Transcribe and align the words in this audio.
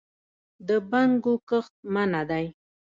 د 0.67 0.69
بنګو 0.89 1.33
کښت 1.49 1.73
منع 1.93 2.21
دی؟ 2.29 2.45